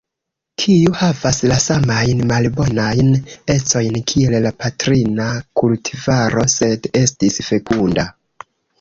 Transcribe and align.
Kiu 0.61 0.93
havas 1.01 1.41
la 1.51 1.57
samajn 1.65 2.23
malbonajn 2.31 3.13
ecojn 3.57 4.01
kiel 4.15 4.39
la 4.49 4.55
patrina 4.65 5.31
kultivaro, 5.63 6.51
sed 6.59 6.93
estis 7.07 7.43
fekunda. 7.53 8.13